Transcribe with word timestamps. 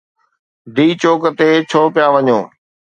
D 0.75 0.87
Chowk 1.01 1.21
تي 1.37 1.49
ڇو 1.69 1.81
پيا 1.93 2.07
وڃو؟ 2.13 2.39